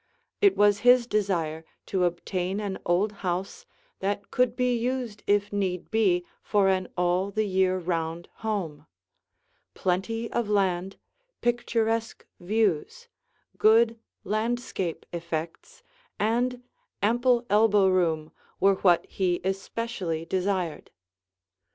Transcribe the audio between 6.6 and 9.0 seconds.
an all the year round home;